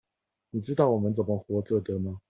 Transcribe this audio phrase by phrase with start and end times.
[0.49, 2.19] 你知道我們怎麼活著的嗎？